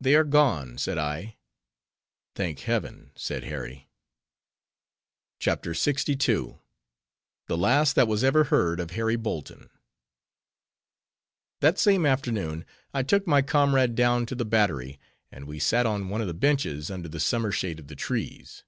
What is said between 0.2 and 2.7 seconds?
gone," said I. "Thank